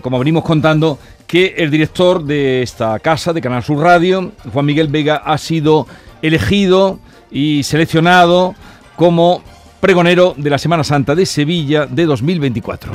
[0.00, 4.88] Como venimos contando, que el director de esta casa, de Canal Sur Radio, Juan Miguel
[4.88, 5.86] Vega, ha sido
[6.22, 6.98] elegido
[7.30, 8.54] y seleccionado
[8.96, 9.42] como
[9.80, 12.90] pregonero de la Semana Santa de Sevilla de 2024.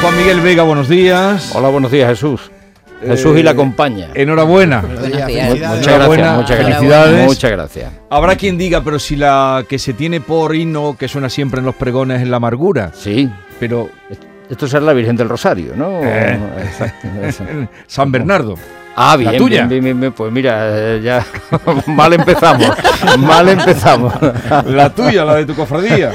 [0.00, 1.54] Juan Miguel Vega, buenos días.
[1.54, 2.50] Hola, buenos días, Jesús.
[3.06, 4.10] Jesús y la compañía.
[4.14, 4.82] Enhorabuena.
[4.82, 7.10] Muchas gracias, muchas felicidades.
[7.10, 7.26] gracias.
[7.26, 7.92] Muchas gracias.
[8.10, 11.66] Habrá quien diga, pero si la que se tiene por himno que suena siempre en
[11.66, 12.92] los pregones es la amargura.
[12.94, 13.28] Sí,
[13.60, 13.88] Pero
[14.50, 16.00] esto será la Virgen del Rosario, ¿no?
[16.02, 16.38] Eh.
[16.64, 17.08] Exacto.
[17.86, 18.54] San Bernardo.
[18.96, 19.56] Ah, bien, La tuya.
[19.66, 20.12] bien, bien, bien, bien.
[20.12, 21.26] Pues mira, eh, ya
[21.86, 22.68] mal empezamos,
[23.18, 24.14] mal empezamos.
[24.66, 26.12] La tuya, la de tu cofradía.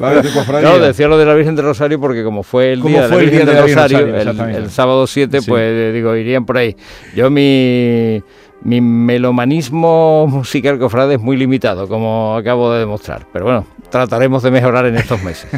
[0.00, 0.68] La de tu cofradía.
[0.68, 3.16] No, decía lo de la Virgen del Rosario porque como fue el día de la
[3.16, 5.50] Virgen del Rosario, Rosario, el- sábado 7, Sí.
[5.50, 6.76] pues eh, digo, irían por ahí.
[7.16, 8.22] Yo mi,
[8.64, 13.26] mi melomanismo musical cofrade es muy limitado, como acabo de demostrar.
[13.32, 15.50] Pero bueno, trataremos de mejorar en estos meses.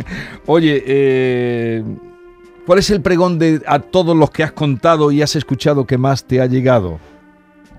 [0.46, 1.84] Oye, eh,
[2.66, 5.98] ¿cuál es el pregón de a todos los que has contado y has escuchado que
[5.98, 6.98] más te ha llegado?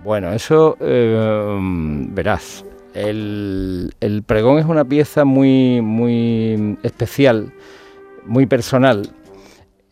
[0.03, 1.58] Bueno, eso eh,
[2.11, 2.65] verás.
[2.93, 7.52] El, el pregón es una pieza muy, muy especial,
[8.25, 9.09] muy personal.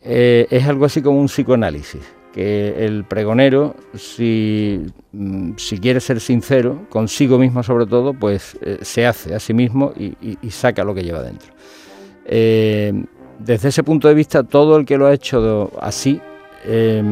[0.02, 2.02] Eh, es algo así como un psicoanálisis.
[2.32, 8.78] Que el pregonero, si, mm, si quiere ser sincero, consigo mismo sobre todo, pues eh,
[8.82, 11.52] se hace a sí mismo y, y- y saca lo que lleva dentro.
[12.24, 13.04] Eh,
[13.38, 16.20] desde ese punto de vista, todo el que lo ha hecho así
[16.64, 17.02] eh,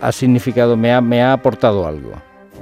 [0.00, 2.12] ha significado, me ha, me ha aportado algo.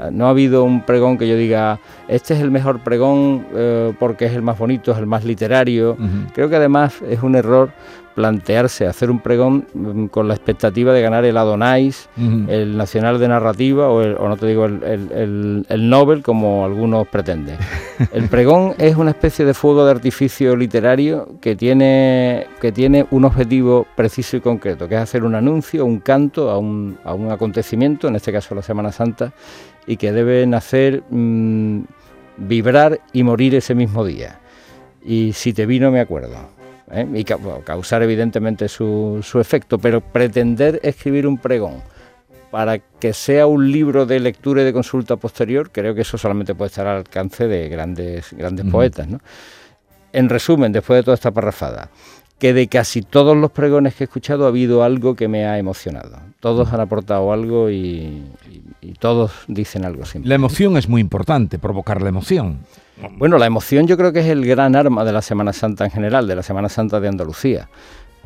[0.01, 3.93] Ah, No ha habido un pregón que yo diga, este es el mejor pregón eh,
[3.99, 5.97] porque es el más bonito, es el más literario.
[6.35, 7.71] Creo que además es un error
[8.19, 12.09] plantearse hacer un pregón mm, con la expectativa de ganar el Adonais,
[12.49, 16.23] el Nacional de Narrativa o, el- o no te digo el, el- el- el Nobel
[16.25, 17.57] como algunos pretenden.
[18.13, 23.25] El pregón es una especie de fuego de artificio literario que tiene, que tiene un
[23.25, 27.31] objetivo preciso y concreto, que es hacer un anuncio, un canto a un, a un
[27.31, 29.33] acontecimiento, en este caso la Semana Santa,
[29.87, 31.83] y que deben hacer mm,
[32.37, 34.41] vibrar y morir ese mismo día.
[35.05, 36.58] Y si te vi no me acuerdo.
[36.91, 37.07] ¿Eh?
[37.15, 41.83] Y causar evidentemente su, su efecto, pero pretender escribir un pregón
[42.51, 46.55] para que sea un libro de lectura y de consulta posterior, creo que eso solamente
[46.55, 49.09] puede estar al alcance de grandes, grandes poetas.
[49.09, 49.21] ¿no?
[50.13, 51.91] En resumen, después de toda esta parrafada,
[52.39, 55.59] que de casi todos los pregones que he escuchado ha habido algo que me ha
[55.59, 56.21] emocionado.
[56.41, 57.75] Todos han aportado algo y,
[58.51, 60.29] y- y todos dicen algo siempre.
[60.29, 62.61] La emoción es muy importante, provocar la emoción.
[63.17, 65.91] Bueno, la emoción yo creo que es el gran arma de la Semana Santa en
[65.91, 67.69] general, de la Semana Santa de Andalucía,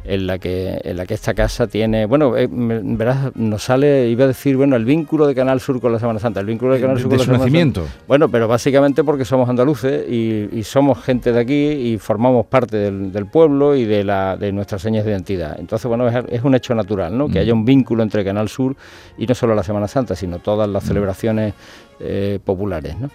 [0.05, 4.25] en la que, en la que esta casa tiene, bueno, eh, verás, nos sale, iba
[4.25, 6.81] a decir, bueno, el vínculo de Canal Sur con la Semana Santa, el vínculo de
[6.81, 7.59] Canal Sur de con la Semana.
[7.61, 7.81] Santa.
[8.09, 12.77] Bueno, pero básicamente porque somos andaluces y, y somos gente de aquí y formamos parte
[12.77, 15.57] del, del pueblo y de, la, de nuestras señas de identidad.
[15.59, 17.29] Entonces, bueno, es, es un hecho natural, ¿no?
[17.29, 17.43] Que Mm.
[17.43, 18.75] haya un vínculo entre Canal Sur
[19.19, 20.73] y no solo la Semana Santa, sino todas Mm.
[20.73, 21.55] las celebraciones
[22.01, 23.11] eh, populares, ¿no?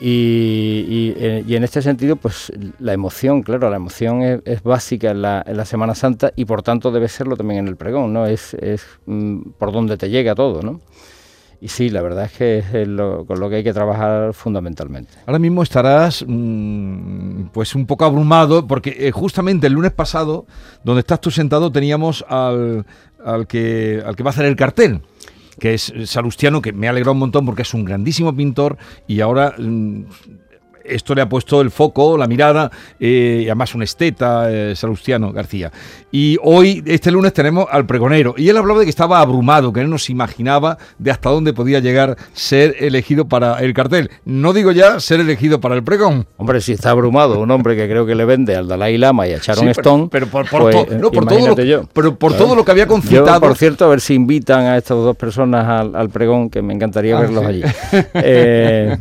[0.00, 5.64] Eh, y en este sentido, pues la emoción, claro, la emoción es, básica en la,
[5.64, 8.26] Semana Santa y por tanto debe serlo también en el pregón, ¿no?
[8.26, 8.56] Es,
[9.06, 10.80] mm, por donde te llega todo, ¿no?
[11.60, 12.66] Y sí, la verdad es que es
[13.26, 15.14] con lo que hay que trabajar fundamentalmente.
[15.24, 20.44] Ahora mismo estarás mm, pues un poco abrumado porque eh, justamente el lunes pasado,
[20.82, 22.84] donde estás tú sentado, teníamos al,
[23.24, 25.00] al que, al que va a hacer el cartel
[25.58, 28.76] que es Salustiano, que me ha alegrado un montón porque es un grandísimo pintor
[29.06, 30.04] y ahora mm,
[30.84, 35.32] esto le ha puesto el foco, la mirada, eh, y además un esteta, eh, Salustiano
[35.32, 35.72] García.
[36.12, 38.34] Y hoy, este lunes, tenemos al pregonero.
[38.36, 41.52] Y él hablaba de que estaba abrumado, que él no se imaginaba de hasta dónde
[41.52, 44.10] podía llegar ser elegido para el cartel.
[44.24, 46.26] No digo ya ser elegido para el pregón.
[46.36, 49.32] Hombre, si está abrumado un hombre que creo que le vende al Dalai Lama y
[49.32, 51.82] a Sharon Sí, Stone, pero, pero por, por pues, to- no, por todo lo, yo.
[51.92, 52.44] pero por Claro.
[52.44, 53.40] todo lo que había Yo, concitado.
[53.40, 56.74] por cierto, a ver si invitan a estas dos personas al, al pregón, que me
[56.74, 57.48] encantaría Ah, verlos sí.
[57.48, 57.62] allí.
[58.14, 58.96] Eh,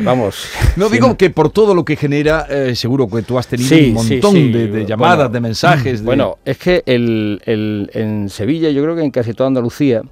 [0.00, 0.48] vamos.
[0.76, 3.92] No digo que por todo lo que genera, eh, seguro que tú has tenido Sí,
[3.96, 4.52] un sí, montón sí.
[4.52, 6.00] de, de llamadas, Bueno, de mensajes.
[6.00, 10.02] de- Bueno, es que el, el- en Sevilla, yo creo que en casi toda Andalucía,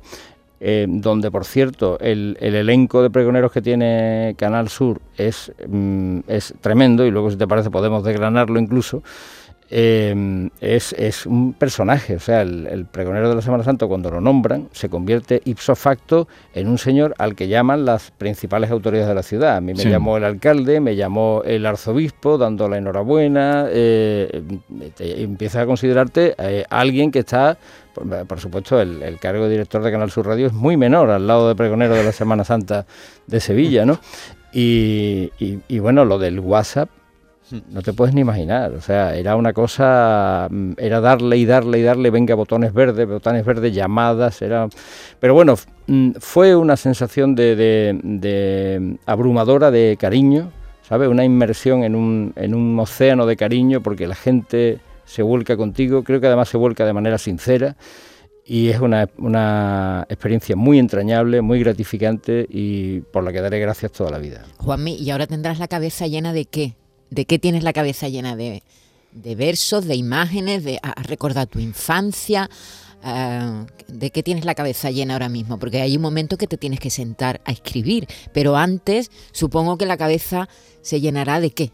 [0.60, 6.20] eh, donde por cierto el, el elenco de pregoneros que tiene Canal Sur es, mm,
[6.28, 9.02] es tremendo, y luego si te parece podemos desgranarlo incluso,
[9.76, 14.68] eh, es, un personaje, o sea, el, pregonero de la Semana Santa cuando lo nombran
[14.70, 19.24] se convierte ipso facto en un señor al que llaman las principales autoridades de la
[19.24, 19.56] ciudad.
[19.56, 24.44] A mí me llamó el alcalde, me llamó el arzobispo dando la enhorabuena, eh,
[25.00, 27.58] empieza a considerarte eh, alguien que está
[28.28, 31.48] por, supuesto, el, cargo de director de Canal Sur Radio es muy menor al lado
[31.48, 32.86] de pregonero de la Semana Santa
[33.26, 33.98] de Sevilla, ¿no?
[34.52, 36.88] y bueno, lo del WhatsApp,
[37.50, 41.78] no te puedes ni imaginar, o sea, era una cosa, mm, era darle y darle
[41.78, 44.68] y darle, venga, botones verdes, botones verdes, llamadas, era...
[45.20, 45.54] Pero bueno,
[45.86, 50.50] mm, fue una sensación de, abrumadora de cariño,
[50.82, 51.08] ¿sabes?
[51.08, 56.02] Una inmersión en un, en un océano de cariño porque la gente se vuelca contigo,
[56.02, 57.76] creo que además se vuelca de manera sincera
[58.46, 63.92] y es una, una, experiencia muy entrañable, muy gratificante y por la que daré gracias
[63.92, 64.44] toda la vida.
[64.58, 66.74] Juanmi, ¿y ahora tendrás la cabeza llena de qué?
[67.14, 68.64] ¿De qué tienes la cabeza llena de,
[69.36, 72.50] versos, de imágenes, de recordar tu infancia?
[73.86, 75.60] ¿De qué tienes la cabeza llena ahora mismo?
[75.60, 79.86] Porque hay un momento que te tienes que sentar a escribir, pero antes supongo que
[79.86, 80.48] la cabeza
[80.80, 81.70] se llenará de qué.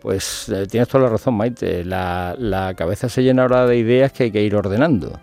[0.00, 1.84] Pues eh, tienes toda la razón, Maite.
[1.84, 5.20] La, cabeza se llena ahora de ideas que hay que ir ordenando.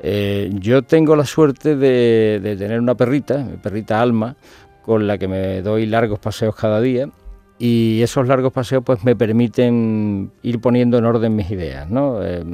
[0.00, 4.36] Eh, yo tengo la suerte de, de, tener una perrita, mi perrita Alma,
[4.82, 7.10] con la que me doy largos paseos cada día
[7.58, 12.22] y esos largos paseos pues me permiten ir poniendo en orden mis ideas, ¿no?
[12.22, 12.44] Eh,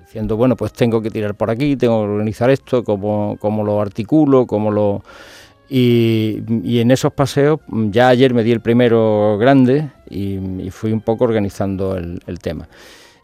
[0.00, 4.46] diciendo, bueno, pues tengo que tirar por aquí, tengo que organizar esto, cómo, lo articulo,
[4.46, 5.02] cómo lo...
[5.68, 6.42] Y,
[6.80, 11.96] en esos paseos, ya ayer me di el primero grande y, fui un poco organizando
[11.96, 12.68] el tema.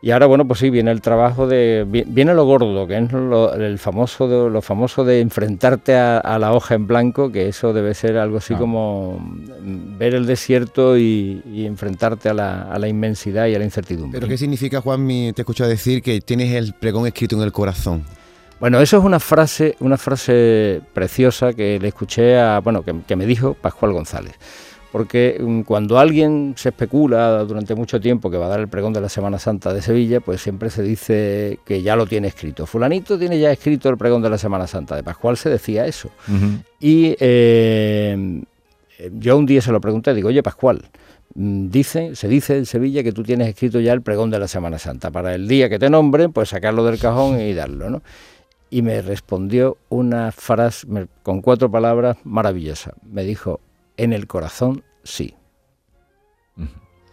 [0.00, 1.84] Y ahora, bueno, pues sí, viene el trabajo de.
[1.88, 6.52] Viene lo gordo, que es lo, el famoso de, lo famoso de enfrentarte a, la
[6.52, 8.58] hoja en blanco, que eso debe ser algo así ah.
[8.58, 9.18] como
[9.98, 14.20] ver el desierto y, enfrentarte a la, inmensidad y a la incertidumbre.
[14.20, 17.50] ¿Pero qué significa, Juan, te he escuchado decir que tienes el pregón escrito en el
[17.50, 18.04] corazón?
[18.60, 23.26] Bueno, eso es una frase, una frase preciosa que le escuché a, bueno, que me
[23.26, 24.36] dijo Pascual González
[24.92, 28.92] porque mm, cuando alguien se especula durante mucho tiempo que va a dar el pregón
[28.92, 32.66] de la Semana Santa de Sevilla, pues siempre se dice que ya lo tiene escrito.
[32.66, 34.96] Fulanito tiene ya escrito el pregón de la Semana Santa.
[34.96, 36.10] De Pascual se decía eso.
[36.80, 38.42] Y eh,
[39.12, 40.82] yo un día se lo pregunté, digo, oye Pascual,
[41.34, 44.48] mm, dice, se dice en Sevilla que tú tienes escrito ya el pregón de la
[44.48, 45.10] Semana Santa.
[45.10, 48.02] Para el día que te nombren, pues sacarlo del cajón y darlo, ¿no?
[48.70, 50.86] Y me respondió una frase
[51.22, 52.92] con cuatro palabras maravillosa.
[53.10, 53.60] Me dijo,
[53.98, 55.34] en el corazón sí.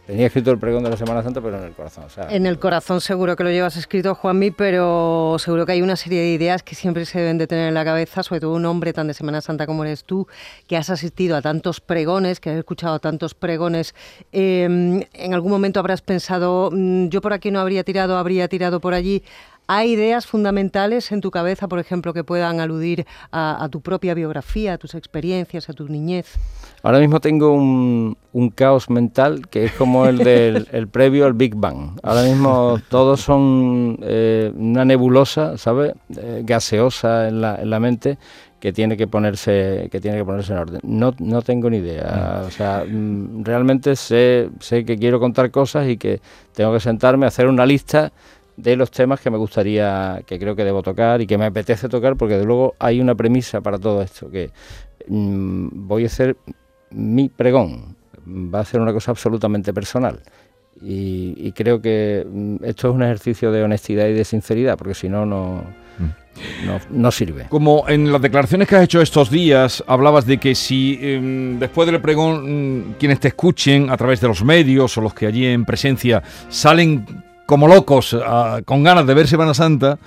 [0.07, 2.03] Tenía escrito el pregón de la Semana Santa, pero en el corazón.
[2.29, 6.21] en el corazón seguro que lo llevas escrito, Juanmi, pero seguro que hay una serie
[6.21, 8.93] de ideas que siempre se deben de tener en la cabeza, sobre todo un hombre
[8.93, 10.27] tan de Semana Santa como eres tú,
[10.67, 13.95] que has asistido a tantos pregones, que has escuchado tantos pregones.
[14.31, 18.79] Em, en algún momento habrás pensado, mm, yo por aquí no habría tirado, habría tirado
[18.79, 19.23] por allí.
[19.67, 24.73] ¿Hay ideas fundamentales en tu cabeza, por ejemplo, que puedan aludir a, tu propia biografía,
[24.73, 26.37] a tus experiencias, a tu niñez?
[26.83, 28.15] Ahora mismo tengo un,
[28.53, 31.97] caos mental que es como el del previo al Big Bang.
[32.03, 35.93] Ahora mismo todos son eh, una nebulosa, ¿sabes?
[36.15, 38.19] Eh, gaseosa en la, en la mente
[38.59, 40.79] que tiene que ponerse que tiene que ponerse en orden.
[40.83, 42.41] No, no tengo ni idea.
[42.41, 42.47] Mm.
[42.47, 46.19] O sea, mm, realmente sé, sé que quiero contar cosas y que
[46.53, 48.11] tengo que sentarme a hacer una lista
[48.57, 51.89] de los temas que me gustaría, que creo que debo tocar y que me apetece
[51.89, 54.51] tocar, porque de luego hay una premisa para todo esto, que
[55.07, 56.37] mm, voy a hacer
[56.91, 60.21] mi pregón, va a ser una cosa absolutamente personal.
[60.81, 65.07] Y, creo que mm, esto es un ejercicio de honestidad y de sinceridad, porque si
[65.07, 65.63] no, no,
[65.99, 66.77] mm.
[66.91, 67.45] no, sirve.
[67.49, 71.89] Como en las declaraciones que has hecho estos días, hablabas de que si em, después
[71.89, 75.63] del pregón quienes te escuchen a través de los medios o los que allí en
[75.63, 77.05] presencia salen
[77.45, 79.99] como locos, ah, con ganas de ver Semana Santa,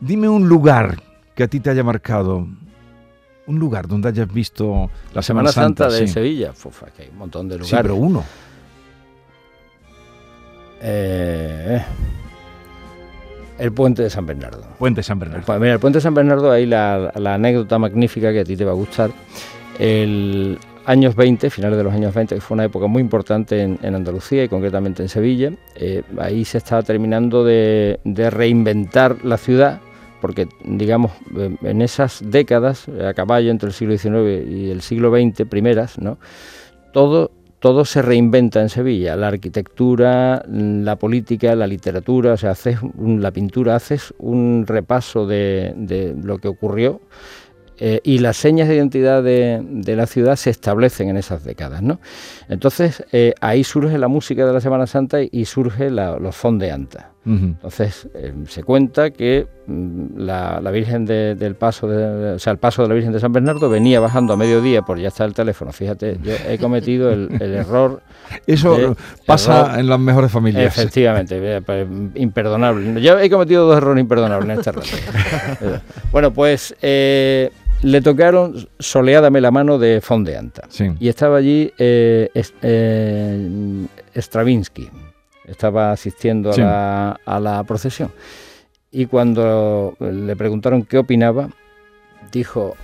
[0.00, 1.00] dime un lugar
[1.34, 2.46] que a ti te haya marcado.
[3.44, 6.52] Un lugar donde hayas visto la Semana, Santa, de Sevilla.
[6.98, 7.70] hay un montón de lugares.
[7.70, 8.24] Sí, pero uno.
[10.80, 11.82] Eh,
[13.58, 14.62] el puente de San Bernardo.
[14.78, 15.54] Puente de San Bernardo.
[15.54, 18.56] El, mira, el puente de San Bernardo, ahí la, la, anécdota magnífica que a ti
[18.56, 19.10] te va a gustar.
[19.78, 23.94] El, años 20, finales de los años 20, que fue una época muy importante en,
[23.94, 25.52] Andalucía y concretamente en Sevilla.
[25.76, 29.80] Eh, ahí se estaba terminando de, reinventar la ciudad,
[30.20, 35.10] porque, digamos, eh, en esas décadas, a caballo entre el siglo XIX y el siglo
[35.10, 36.18] XX, primeras, ¿no?
[36.92, 42.78] todo, todo se reinventa en Sevilla, la arquitectura, la política, la literatura, o sea, haces
[42.98, 47.00] la pintura, haces un repaso de, de lo que ocurrió
[47.78, 51.82] eh, y las señas de identidad de, la ciudad se establecen en esas décadas.
[51.82, 52.00] ¿no?
[52.48, 57.11] Entonces eh, ahí surge la música de la Semana Santa y surge la, los fondeantas.
[57.24, 62.52] Entonces eh, se cuenta que mm, la, la, Virgen de, del Paso, de, o sea,
[62.52, 65.24] el Paso de la Virgen de San Bernardo venía bajando a mediodía por ya está
[65.24, 65.72] el teléfono.
[65.72, 68.02] Fíjate, yo he cometido el, el error.
[68.46, 70.76] Eso pasa error, en las mejores familias.
[70.76, 71.86] Efectivamente, pues,
[72.16, 73.00] imperdonable.
[73.00, 74.72] Yo he cometido dos errores imperdonables en este
[75.60, 75.82] rato.
[76.10, 77.50] bueno, pues eh,
[77.82, 80.62] le tocaron Soleádame la mano de Fondeanta.
[80.68, 80.92] Sí.
[80.98, 82.30] Y estaba allí eh,
[82.62, 83.86] eh,
[84.16, 84.88] Stravinsky,
[85.46, 88.10] estaba asistiendo a, la, a, la, procesión.
[88.90, 91.48] Y cuando le preguntaron qué opinaba,
[92.30, 92.76] dijo,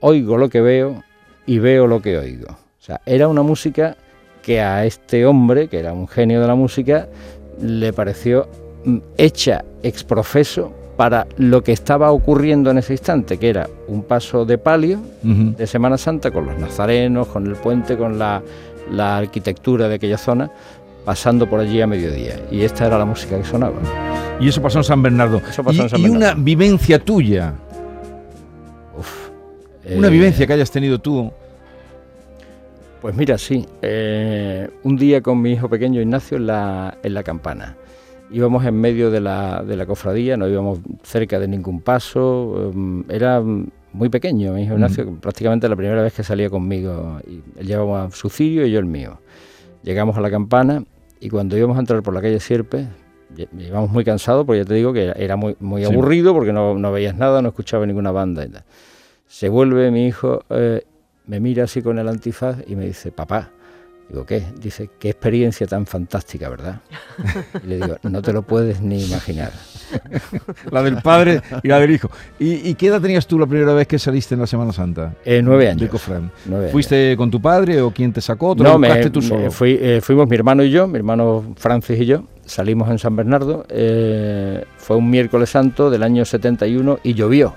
[0.00, 1.02] oigo lo que veo
[1.46, 2.48] y veo lo que oigo.
[2.50, 3.96] O sea, era una música
[4.42, 7.08] que a este hombre, que era un genio de la música,
[7.60, 8.48] le pareció
[8.84, 14.44] mm, hecha exprofeso para lo que estaba ocurriendo en ese instante, que era un paso
[14.44, 15.56] de palio uh -huh.
[15.56, 18.42] de Semana Santa con los nazarenos, con el puente, con la,
[18.92, 20.50] la, arquitectura de aquella zona,
[21.04, 22.40] pasando por allí a mediodía.
[22.50, 23.80] Y esta era la música que sonaba.
[24.40, 25.40] Y eso pasó en San Bernardo.
[25.48, 26.34] Eso pasó y, en San y Bernardo.
[26.34, 27.54] una vivencia tuya.
[28.98, 29.30] Uf,
[29.96, 31.30] una eh, vivencia que hayas tenido tú.
[33.00, 33.66] Pues mira, sí.
[33.82, 37.76] Eh, un día con mi hijo pequeño Ignacio en la, en la campana
[38.30, 43.04] íbamos en medio de la, de la, cofradía, no íbamos cerca de ningún paso, um,
[43.08, 45.16] era muy pequeño, mi hijo Ignacio, mm.
[45.18, 48.86] prácticamente la primera vez que salía conmigo, y él llevaba su cirio y yo el
[48.86, 49.20] mío.
[49.82, 50.82] Llegamos a la campana
[51.20, 52.86] y cuando íbamos a entrar por la calle Sierpe,
[53.58, 55.92] íbamos muy cansados, porque ya te digo que era muy, muy sí.
[55.92, 58.44] aburrido, porque no, no, veías nada, no escuchaba ninguna banda.
[58.44, 58.64] Y tal.
[59.26, 60.84] Se vuelve mi hijo, eh,
[61.26, 63.50] me mira así con el antifaz y me dice, papá,
[64.08, 64.44] Digo, ¿qué?
[64.60, 66.80] Dice, qué experiencia tan fantástica, ¿verdad?
[67.64, 69.52] Y le digo, no te lo puedes ni imaginar.
[70.70, 72.10] la del padre y la del hijo.
[72.38, 75.14] ¿Y, ¿Y, qué edad tenías tú la primera vez que saliste en la Semana Santa?
[75.24, 75.90] Eh, nueve años.
[75.90, 76.20] De.
[76.46, 77.18] Nueve ¿Fuiste años.
[77.18, 78.54] con tu padre o quién te sacó?
[78.54, 79.42] ¿Te no, lo me, tú solo?
[79.42, 82.98] Me fui, eh, fuimos mi hermano y yo, mi hermano Francis y yo, salimos en
[82.98, 83.64] San Bernardo.
[83.68, 87.54] Eh, fue un miércoles santo del año 71 y llovió.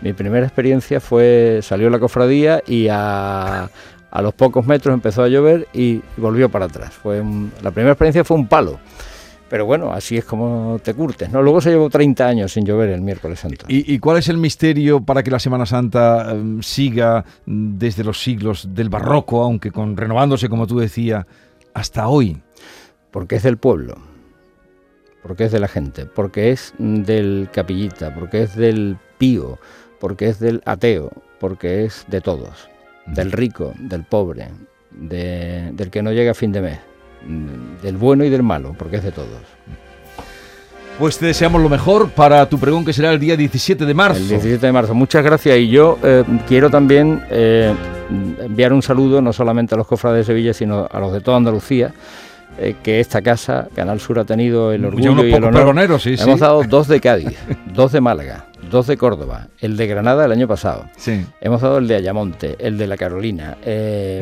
[0.00, 3.68] Mi primera experiencia fue, salió la cofradía y a,
[4.10, 6.92] a los pocos metros empezó a llover y volvió para atrás.
[6.94, 8.78] Fue un, la primera experiencia fue un palo.
[9.50, 11.42] Pero bueno, así es como te curtes, ¿no?
[11.42, 13.66] Luego se llevó 30 años sin llover el miércoles santo.
[13.68, 18.22] ¿Y, y cuál es el misterio para que la Semana Santa um, siga desde los
[18.22, 21.26] siglos del barroco, aunque con renovándose, como tú decías,
[21.74, 22.40] hasta hoy?
[23.10, 23.96] Porque es del pueblo,
[25.22, 29.58] porque es de la gente, porque es del capillita, porque es del pío,
[29.98, 32.70] porque es del ateo, porque es de todos
[33.14, 34.48] del rico, del pobre,
[34.90, 36.78] de, del que no llega a fin de mes,
[37.82, 39.28] del bueno y del malo, porque es de todos.
[40.98, 44.20] Pues te deseamos lo mejor para tu pregón que será el día 17 de marzo.
[44.20, 44.94] El 17 de marzo.
[44.94, 45.58] Muchas gracias.
[45.58, 47.74] Y yo eh, quiero también eh,
[48.40, 51.38] enviar un saludo no solamente a los cofrades de Sevilla, sino a los de toda
[51.38, 51.94] Andalucía.
[52.58, 55.98] Eh, que esta casa, Canal Sur, ha tenido el orgullo y el honor.
[55.98, 56.40] Sí, Hemos sí.
[56.40, 57.38] dado dos de Cádiz,
[57.74, 60.86] dos de Málaga, dos de Córdoba, el de Granada el año pasado.
[60.96, 61.24] Sí.
[61.40, 64.20] Hemos dado el de Ayamonte, el de la Carolina, eh,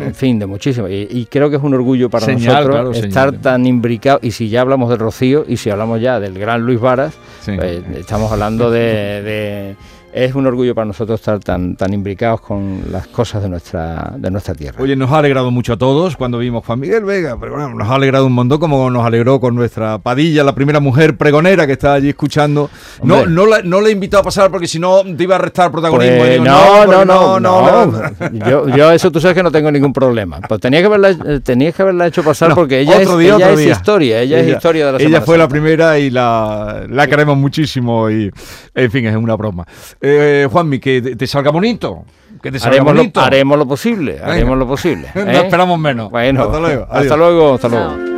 [0.00, 0.88] en fin, de muchísimo.
[0.88, 3.42] Y, y, creo que es un orgullo para señal, nosotros claro, estar señal.
[3.42, 4.24] tan imbricados.
[4.24, 7.52] Y si ya hablamos del Rocío y si hablamos ya del gran Luis Varas, sí.
[7.56, 9.76] pues, estamos hablando de, de
[10.14, 14.30] es un orgullo para nosotros estar tan, tan imbricados con las cosas de nuestra, de
[14.30, 14.80] nuestra tierra.
[14.80, 17.88] Oye, nos ha alegrado mucho a todos cuando vimos Juan Miguel Vega, pero bueno, nos
[17.88, 21.72] ha alegrado un montón como nos alegró con nuestra Padilla, la primera mujer pregonera que
[21.72, 22.70] estaba allí escuchando.
[23.02, 25.38] No, no, la, no le he invitado a pasar porque si no te iba a
[25.38, 26.18] restar protagonismo.
[26.18, 29.72] Pues digo, no, no, no, no, no, Yo, yo eso tú sabes que no tengo
[29.72, 30.40] ningún problema.
[30.48, 33.66] Pues tenías que haberla, tenías que haberla hecho pasar porque ella, es, día, ella es
[33.66, 35.44] historia, ella, ella, es historia de la Ella fue Santa.
[35.44, 38.30] la primera y la, la queremos muchísimo y,
[38.74, 39.66] en fin, es una broma.
[40.06, 42.04] Eh, Juanmi, que te, salga bonito.
[42.42, 43.20] Que te salga haremos bonito.
[43.20, 44.56] Lo, haremos lo posible, haremos Venga.
[44.56, 45.08] lo posible.
[45.14, 45.24] ¿eh?
[45.24, 46.10] no esperamos menos.
[46.10, 46.86] Bueno, hasta luego.
[46.90, 48.13] Hasta luego, hasta luego.